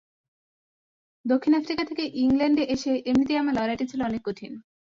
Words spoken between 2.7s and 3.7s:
এসে এমনিতেই আমার